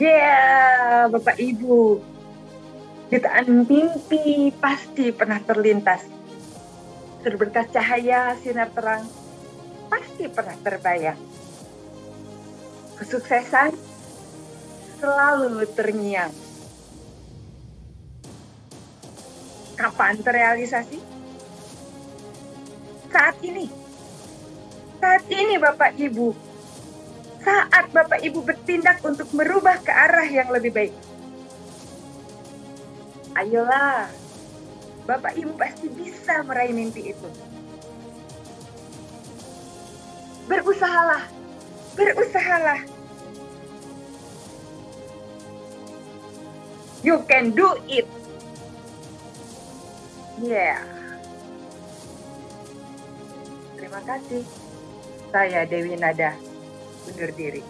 [0.00, 2.00] Ya, Bapak Ibu.
[3.12, 6.08] Jutaan mimpi pasti pernah terlintas.
[7.20, 9.04] Berberkas cahaya sinar terang
[9.92, 11.20] pasti pernah terbayang.
[12.96, 13.76] Kesuksesan
[15.04, 16.32] selalu terngiang.
[19.76, 20.96] Kapan terrealisasi?
[23.12, 23.68] Saat ini.
[24.96, 26.49] Saat ini Bapak Ibu
[27.40, 30.94] saat Bapak Ibu bertindak untuk merubah ke arah yang lebih baik.
[33.36, 34.10] Ayolah,
[35.08, 37.28] Bapak Ibu pasti bisa meraih mimpi itu.
[40.50, 41.24] Berusahalah,
[41.94, 42.80] berusahalah.
[47.00, 48.04] You can do it.
[50.44, 50.84] Yeah.
[53.80, 54.44] Terima kasih.
[55.32, 56.49] Saya Dewi Nada
[57.10, 57.62] undur diri.